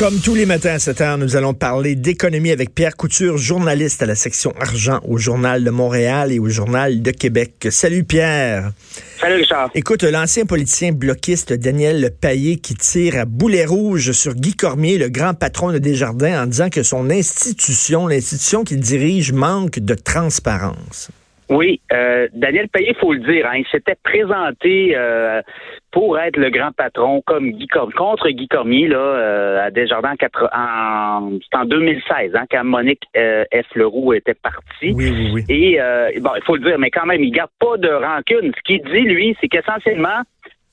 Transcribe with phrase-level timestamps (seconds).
[0.00, 4.02] Comme tous les matins à 7 heure, nous allons parler d'économie avec Pierre Couture, journaliste
[4.02, 7.68] à la section argent au Journal de Montréal et au Journal de Québec.
[7.70, 8.72] Salut Pierre.
[9.20, 9.70] Salut Richard.
[9.74, 15.10] Écoute, l'ancien politicien bloquiste Daniel Payet qui tire à boulet rouge sur Guy Cormier, le
[15.10, 21.10] grand patron de Desjardins, en disant que son institution, l'institution qu'il dirige, manque de transparence.
[21.50, 25.42] Oui, euh, Daniel Payet, faut le dire, hein, il s'était présenté euh,
[25.90, 30.14] pour être le grand patron comme Guy Cormier, contre Guy Cormier là euh, à Desjardins
[30.52, 34.92] en, c'est en 2016 hein, quand Monique euh, F Leroux était partie.
[34.94, 35.44] Oui, oui, oui.
[35.48, 38.52] Et euh, bon, il faut le dire, mais quand même, il garde pas de rancune.
[38.56, 40.22] Ce qu'il dit lui, c'est qu'essentiellement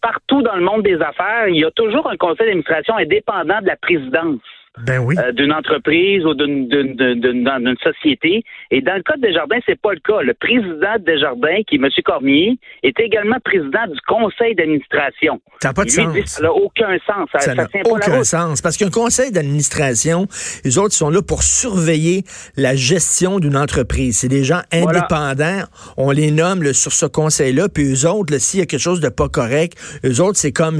[0.02, 3.68] partout dans le monde des affaires, il y a toujours un conseil d'administration indépendant de
[3.68, 4.40] la présidence.
[4.86, 5.16] Ben oui.
[5.18, 8.44] Euh, d'une entreprise ou d'une, d'une, société.
[8.72, 10.22] Et dans le cas de Desjardins, c'est pas le cas.
[10.22, 11.90] Le président de Desjardins, qui est M.
[12.06, 15.40] Cormier, est également président du conseil d'administration.
[15.62, 16.16] Ça n'a pas de sens.
[16.26, 17.30] ça n'a aucun sens.
[17.40, 18.62] Ça n'a aucun sens.
[18.62, 20.28] Parce qu'un conseil d'administration,
[20.64, 22.24] les autres sont là pour surveiller
[22.56, 24.20] la gestion d'une entreprise.
[24.20, 25.64] C'est des gens indépendants.
[25.98, 27.70] On les nomme sur ce conseil-là.
[27.70, 30.78] Puis eux autres, s'il y a quelque chose de pas correct, eux autres, c'est comme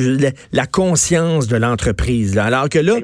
[0.52, 2.38] la, conscience de l'entreprise.
[2.38, 2.96] Alors que là,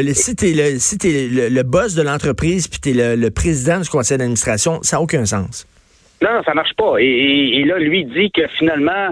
[0.00, 3.88] Exactement le, si es, le, le, boss de l'entreprise puis tu es le, président du
[3.88, 5.66] conseil d'administration, ça n'a aucun sens.
[6.22, 6.96] Non, non, ça marche pas.
[6.98, 9.10] Et, là, lui dit que finalement,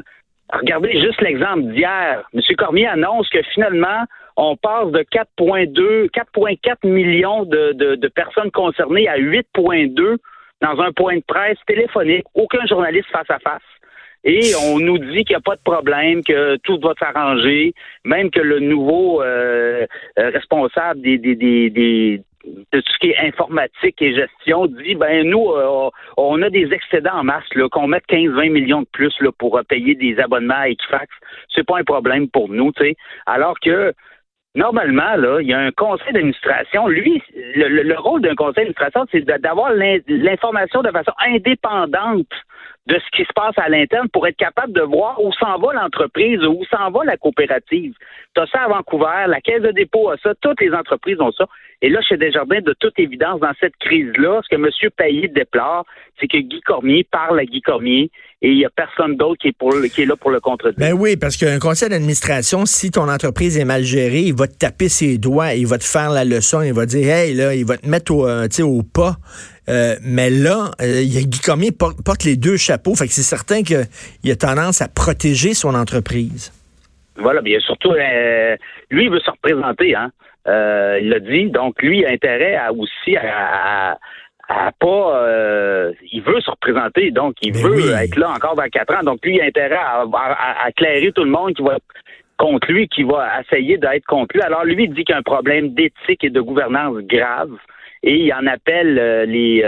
[0.53, 2.25] regardez juste l'exemple d'hier.
[2.35, 2.41] M.
[2.59, 4.05] Cormier annonce que finalement,
[4.37, 10.17] on passe de 4,2, 4,4 millions de, de, personnes concernées à 8,2
[10.63, 12.25] dans un point de presse téléphonique.
[12.35, 13.63] Aucun journaliste face à face.
[14.29, 17.73] Et on nous dit qu'il n'y a pas de problème, que tout va s'arranger,
[18.05, 19.87] même que le nouveau euh,
[20.19, 24.95] euh, responsable des, des, des, des de tout ce qui est informatique et gestion dit
[24.95, 28.89] ben nous euh, on a des excédents en masse là qu'on mette 15-20 millions de
[28.93, 31.09] plus là pour payer des abonnements à Equifax.
[31.53, 32.97] C'est pas un problème pour nous tu sais.
[33.27, 33.93] Alors que
[34.55, 36.87] normalement là il y a un conseil d'administration.
[36.87, 42.33] Lui le, le rôle d'un conseil d'administration c'est d'avoir l'information de façon indépendante
[42.87, 45.73] de ce qui se passe à l'interne pour être capable de voir où s'en va
[45.73, 47.95] l'entreprise, où s'en va la coopérative.
[48.35, 51.33] Tu as ça à Vancouver, la Caisse de dépôt a ça, toutes les entreprises ont
[51.33, 51.47] ça.
[51.83, 54.91] Et là, chez Desjardins, de toute évidence, dans cette crise-là, ce que M.
[54.97, 55.85] Payet déplore,
[56.19, 58.11] c'est que Guy Cormier parle à Guy Cormier
[58.41, 60.79] et il n'y a personne d'autre qui, est pour, qui est là pour le contredire.
[60.79, 64.57] Ben oui, parce qu'un conseil d'administration, si ton entreprise est mal gérée, il va te
[64.57, 67.67] taper ses doigts, il va te faire la leçon, il va dire, hey, là, il
[67.67, 69.17] va te mettre au, euh, au pas.
[69.69, 73.63] Euh, mais là, euh, Guy Cormier porte, porte, les deux chapeaux, fait que c'est certain
[73.63, 76.53] qu'il a tendance à protéger son entreprise.
[77.17, 77.93] Voilà, bien surtout,
[78.91, 80.11] lui, il veut se représenter, hein.
[80.49, 81.51] Euh, il l'a dit.
[81.51, 83.99] Donc, lui, il a intérêt à aussi à,
[84.49, 85.25] à, pas.
[85.27, 89.03] Euh, il veut se représenter, donc il veut être là encore dans quatre ans.
[89.03, 91.79] Donc, lui, il a intérêt à, à, éclairer tout le monde qui va
[92.37, 94.43] contre lui, qui va essayer d'être contre lui.
[94.43, 97.51] Alors, lui, il dit qu'il y a un problème d'éthique et de gouvernance grave
[98.03, 99.65] et il en appelle euh, les,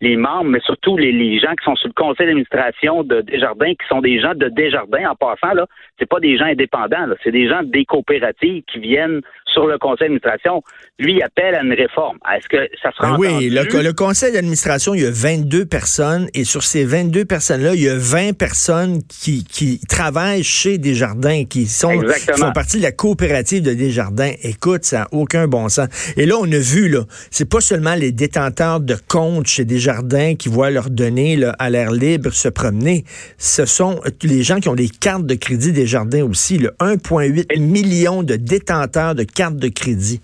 [0.00, 3.72] les membres, mais surtout les, les, gens qui sont sur le conseil d'administration de Desjardins,
[3.72, 5.66] qui sont des gens de Desjardins en passant, là,
[5.98, 9.20] c'est pas des gens indépendants, c'est des gens des coopératives qui viennent
[9.52, 10.62] sur le conseil d'administration.
[10.98, 12.18] Lui, il appelle à une réforme.
[12.34, 16.28] Est-ce que ça sera ben Oui, le, le, conseil d'administration, il y a 22 personnes
[16.34, 21.44] et sur ces 22 personnes-là, il y a 20 personnes qui, qui travaillent chez Desjardins,
[21.44, 24.32] qui sont, qui font partie de la coopérative de Desjardins.
[24.42, 25.88] Écoute, ça n'a aucun bon sens.
[26.16, 30.34] Et là, on a vu, là, c'est pas seulement les détenteurs de comptes chez Desjardins
[30.34, 33.04] qui voient leurs données à l'air libre se promener.
[33.38, 38.22] Ce sont les gens qui ont des cartes de crédit des jardins aussi, 1,8 million
[38.22, 40.20] de détenteurs de cartes de crédit?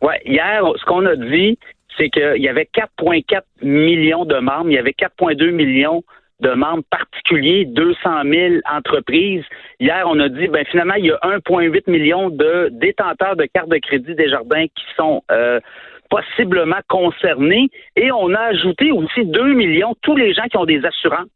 [0.00, 1.58] Oui, hier, ce qu'on a dit,
[1.96, 6.02] c'est qu'il y avait 4,4 millions de membres, il y avait 4,2 millions
[6.40, 9.44] de membres particuliers, 200 000 entreprises.
[9.78, 13.68] Hier, on a dit, ben finalement, il y a 1,8 million de détenteurs de cartes
[13.68, 15.60] de crédit des jardins qui sont euh,
[16.10, 17.70] possiblement concernés.
[17.96, 21.28] Et on a ajouté aussi 2 millions tous les gens qui ont des assurances.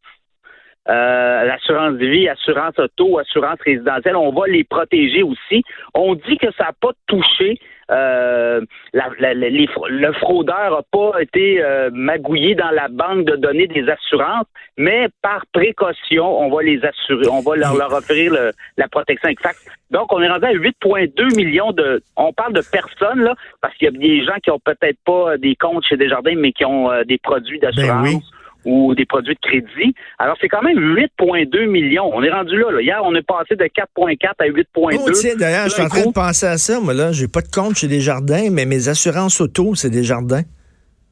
[0.89, 5.65] Euh, l'assurance de vie, assurance auto, assurance résidentielle, on va les protéger aussi.
[5.95, 7.59] On dit que ça n'a pas touché
[7.91, 8.61] euh,
[8.93, 14.47] le fraudeur n'a pas été euh, magouillé dans la banque de données des assurances,
[14.77, 18.33] mais par précaution, on va les assurer, on va leur, offrir
[18.77, 19.61] la protection exacte.
[19.93, 22.03] Donc, on est rendu à 8,2 millions de.
[22.17, 25.39] On parle de personnes là, parce qu'il y a des gens qui ont peut-être pas
[25.39, 28.33] des comptes chez Desjardins, mais qui ont euh, des produits ben d'assurance
[28.67, 29.95] ou des produits de crédit.
[30.19, 32.11] Alors, c'est quand même 8,2 millions.
[32.13, 34.65] On est rendu là, Hier, on est passé de 4,4 à 8,2.
[34.75, 36.81] Oh, tiens, d'ailleurs, je suis en train de penser à ça.
[36.81, 40.43] Moi, là, j'ai pas de compte chez Desjardins, mais mes assurances auto, c'est Desjardins.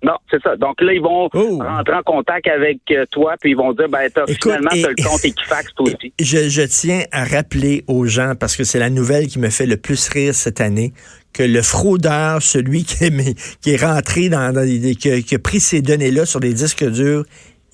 [0.04, 0.56] Non, c'est ça.
[0.56, 1.58] Donc là, ils vont oh.
[1.58, 5.02] rentrer en contact avec euh, toi, puis ils vont dire, ben, as, finalement, tu le
[5.02, 6.12] compte Equifax, toi aussi.
[6.20, 9.64] Je, je tiens à rappeler aux gens, parce que c'est la nouvelle qui me fait
[9.64, 10.92] le plus rire cette année,
[11.32, 14.52] que le fraudeur, celui qui est, qui est rentré dans,
[14.98, 17.24] qui, a, pris ces données-là sur des disques durs,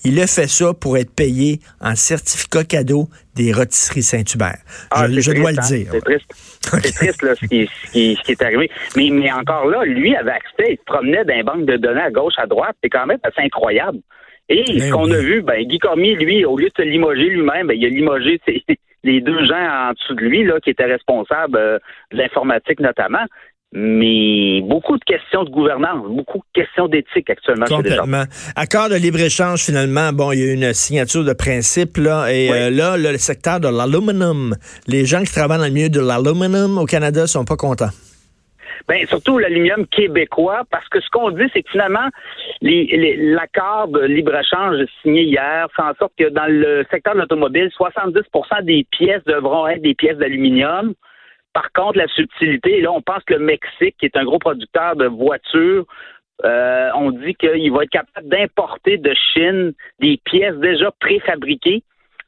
[0.03, 4.57] il a fait ça pour être payé en certificat cadeau des rôtisseries Saint-Hubert.
[4.91, 5.67] Ah, je, dois le hein?
[5.67, 5.87] dire.
[5.91, 6.33] C'est triste.
[6.61, 7.69] C'est triste là, ce, qui,
[8.27, 8.69] est arrivé.
[8.95, 12.11] Mais, mais encore là, lui avait accès, il se promenait dans banque de données à
[12.11, 12.75] gauche, à droite.
[12.83, 13.99] C'est quand même assez incroyable.
[14.49, 17.29] Et ben ce qu'on a vu, ben, Guy Cormier, lui, au lieu de se limoger
[17.29, 18.41] lui-même, ben, il a limogé
[19.03, 21.79] les deux gens en dessous de lui là, qui étaient responsables euh,
[22.11, 23.25] de l'informatique notamment
[23.73, 27.65] mais beaucoup de questions de gouvernance, beaucoup de questions d'éthique actuellement.
[27.65, 28.23] Complètement.
[28.55, 32.69] Accord de libre-échange, finalement, bon, il y a une signature de principe, là, et euh,
[32.69, 34.55] là, le secteur de l'aluminium,
[34.87, 37.91] les gens qui travaillent dans le milieu de l'aluminium au Canada sont pas contents.
[38.87, 42.09] Ben, surtout l'aluminium québécois, parce que ce qu'on dit, c'est que finalement,
[42.61, 48.63] l'accord de libre-échange signé hier fait en sorte que dans le secteur de l'automobile, 70%
[48.63, 50.93] des pièces devront être des pièces d'aluminium.
[51.53, 54.95] Par contre, la subtilité, là, on pense que le Mexique, qui est un gros producteur
[54.95, 55.85] de voitures,
[56.43, 61.83] euh, on dit qu'il va être capable d'importer de Chine des pièces déjà préfabriquées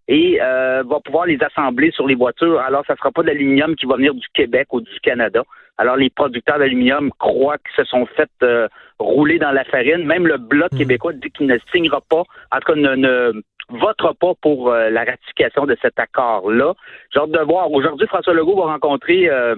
[0.07, 2.59] et euh, va pouvoir les assembler sur les voitures.
[2.59, 5.43] Alors, ça ne sera pas de l'aluminium qui va venir du Québec ou du Canada.
[5.77, 8.67] Alors, les producteurs d'aluminium croient qu'ils se sont fait euh,
[8.99, 10.05] rouler dans la farine.
[10.05, 10.77] Même le Bloc hmm.
[10.77, 14.89] québécois dit qu'il ne signera pas, en tout cas ne, ne votera pas pour euh,
[14.89, 16.73] la ratification de cet accord-là.
[17.13, 17.71] J'ai hâte de voir.
[17.71, 19.55] Aujourd'hui, François Legault va rencontrer euh,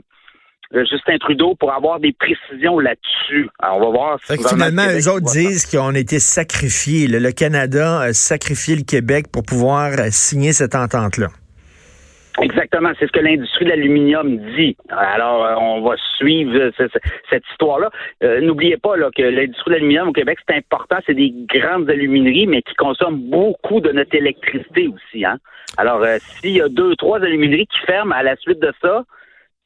[0.71, 3.49] Justin Trudeau pour avoir des précisions là-dessus.
[3.61, 7.07] on va voir si finalement, eux autres disent qu'on a été sacrifiés.
[7.07, 11.27] Le, Canada a sacrifié le Québec pour pouvoir euh, signer cette entente-là.
[12.65, 14.75] Exactement, c'est ce que l'industrie de l'aluminium dit.
[14.89, 16.71] Alors, euh, on va suivre
[17.29, 17.91] cette histoire-là.
[18.23, 21.87] Euh, n'oubliez pas là, que l'industrie de l'aluminium au Québec, c'est important, c'est des grandes
[21.91, 25.25] alumineries, mais qui consomment beaucoup de notre électricité aussi.
[25.25, 25.37] Hein?
[25.77, 29.03] Alors, euh, s'il y a deux, trois alumineries qui ferment à la suite de ça,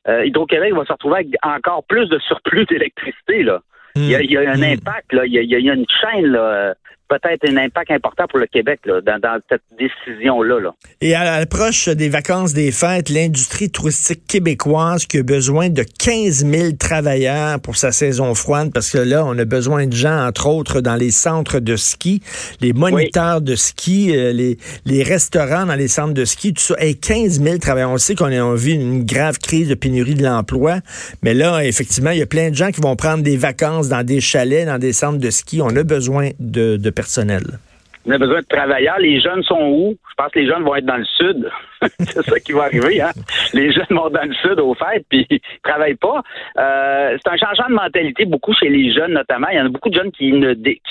[0.07, 3.43] Hydro-Québec va se retrouver avec encore plus de surplus d'électricité.
[3.43, 3.61] Là.
[3.95, 4.73] Il, y a, un hmm.
[4.73, 5.25] impact, là.
[5.25, 6.73] Il, y a, une chaîne là,
[7.09, 10.59] peut-être un impact important pour le Québec dans, cette décision-là.
[10.59, 10.73] Là.
[11.01, 16.45] Et à l'approche des vacances des fêtes, l'industrie touristique québécoise qui a besoin de 15
[16.45, 20.47] 000 travailleurs pour sa saison froide, parce que là, on a besoin de gens, entre
[20.47, 22.21] autres, dans les centres de ski,
[22.61, 26.75] les moniteurs de ski, euh, les, les restaurants dans les centres de ski, tout ça.
[26.79, 27.91] Et 15 000 travailleurs.
[27.91, 30.79] On sait qu'on a vu une grave crise de pénurie de l'emploi,
[31.23, 34.03] mais là, effectivement, il y a plein de gens qui vont prendre des vacances dans
[34.03, 35.61] des chalets, dans des centres de ski.
[35.61, 36.89] On a besoin de, de
[38.05, 38.97] On a besoin de travailleurs.
[38.99, 39.95] Les jeunes sont où?
[40.09, 41.49] Je pense que les jeunes vont être dans le sud.
[41.99, 43.01] c'est ça qui va arriver.
[43.01, 43.11] Hein?
[43.53, 46.21] Les jeunes vont dans le sud au fait, puis ils travaillent pas.
[46.57, 49.47] Euh, c'est un changement de mentalité beaucoup chez les jeunes notamment.
[49.51, 50.31] Il y en a beaucoup de jeunes qui,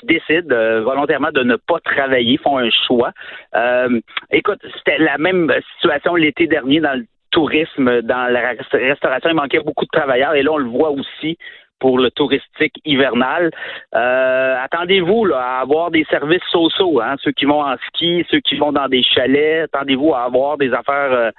[0.04, 3.12] décident euh, volontairement de ne pas travailler, font un choix.
[3.56, 4.00] Euh,
[4.30, 9.30] écoute, c'était la même situation l'été dernier dans le tourisme, dans la restauration.
[9.30, 11.36] Il manquait beaucoup de travailleurs et là, on le voit aussi
[11.78, 13.50] pour le touristique hivernal.
[13.94, 18.56] Euh, attendez-vous à avoir des services sociaux, hein, ceux qui vont en ski, ceux qui
[18.56, 19.68] vont dans des chalets.
[19.72, 21.12] Attendez-vous à avoir des affaires.
[21.12, 21.30] Euh,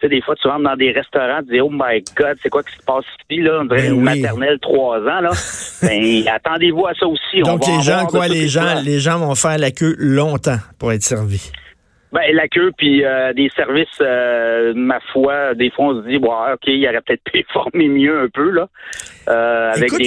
[0.00, 2.48] tu sais, des fois, tu rentres dans des restaurants, tu dis, oh my God, c'est
[2.48, 3.60] quoi qui se passe ici, là?
[3.60, 5.30] On dirait ben une maternelle trois ans, là.
[5.82, 7.42] ben, attendez-vous à ça aussi.
[7.42, 11.04] Donc, les gens, quoi, les gens, les gens vont faire la queue longtemps pour être
[11.04, 11.52] servis.
[12.14, 16.18] Ben, la queue, puis euh, des services, euh, ma foi, des fois, on se dit,
[16.18, 18.68] bon, OK, il aurait peut-être pu former mieux un peu, là.
[19.26, 19.98] Euh, avec Écoute,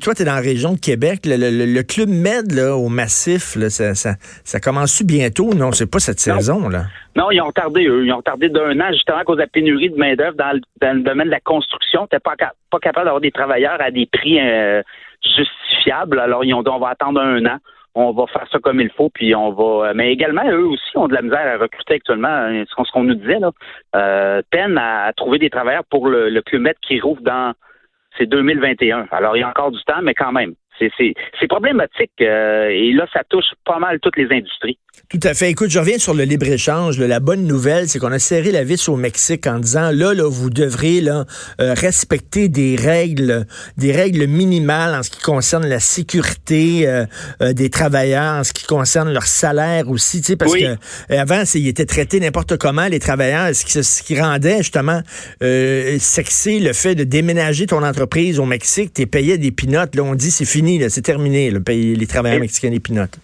[0.00, 1.22] toi, tu es dans la région de Québec.
[1.24, 5.54] Le, Club Med, là, au Massif, là, ça, ça, ça commence bientôt?
[5.54, 6.84] Non, c'est pas cette saison, là.
[7.16, 8.06] Non, ils ont tardé, eux.
[8.06, 11.02] Ils ont tardé d'un an, justement, à cause de la pénurie de main-d'œuvre dans, le
[11.02, 12.06] domaine de la construction.
[12.06, 12.36] Tu pas,
[12.70, 14.38] pas capable d'avoir des travailleurs à des prix
[15.36, 16.20] justifiables.
[16.20, 17.58] Alors, ils ont dit, on va attendre un an
[17.94, 19.92] on va faire ça comme il faut, puis on va.
[19.94, 22.28] Mais également, eux aussi ont de la misère à recruter actuellement.
[22.28, 23.50] Hein, ce qu'on nous disait là,
[23.96, 26.42] euh, peine à, trouver des travailleurs pour le, le
[26.86, 27.52] qui rouvre dans
[28.18, 29.06] c'est 2021.
[29.10, 30.54] Alors il y a encore du temps, mais quand même.
[30.98, 34.78] C'est problématique euh, et là, ça touche pas mal toutes les industries.
[35.08, 35.50] Tout à fait.
[35.50, 36.98] Écoute, je reviens sur le libre-échange.
[36.98, 40.28] La bonne nouvelle, c'est qu'on a serré la vis au Mexique en disant, là, là
[40.28, 41.24] vous devrez là,
[41.60, 43.46] euh, respecter des règles,
[43.76, 47.06] des règles minimales en ce qui concerne la sécurité euh,
[47.52, 50.76] des travailleurs, en ce qui concerne leur salaire aussi, tu parce que
[51.14, 55.00] avant, ils étaient traités n'importe comment, les travailleurs, ce qui, ce qui rendait justement
[55.40, 59.94] sexy le fait de déménager ton entreprise au Mexique, t'es payé des pinottes.
[59.94, 63.18] Là, on dit c'est fini c'est terminé, le pays, les travailleurs mexicains des pinottes.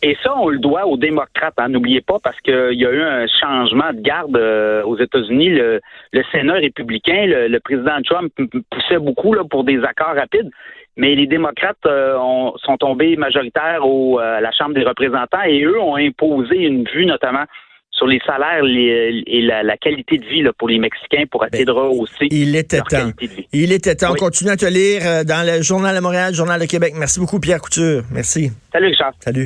[0.00, 1.54] Et ça, on le doit aux démocrates.
[1.58, 1.70] Hein.
[1.70, 5.50] N'oubliez pas, parce qu'il y a eu un changement de garde euh, aux États-Unis.
[5.50, 5.80] Le,
[6.30, 8.32] Sénat républicain, le, président Trump
[8.70, 10.50] poussait beaucoup là, pour des accords rapides.
[10.96, 12.16] Mais les démocrates euh,
[12.64, 17.06] sont tombés majoritaires au, à la Chambre des représentants et eux ont imposé une vue
[17.06, 17.44] notamment
[17.98, 22.28] sur les salaires et la, qualité de vie pour les Mexicains pour essayer de rehausser
[22.30, 23.10] il était temps.
[23.52, 24.12] Il était temps.
[24.12, 26.94] On continue à te lire euh, dans le Journal de Montréal, Journal de Québec.
[26.96, 28.02] Merci beaucoup, Pierre Couture.
[28.12, 28.50] Merci.
[28.72, 29.12] Salut, Richard.
[29.20, 29.44] Salut.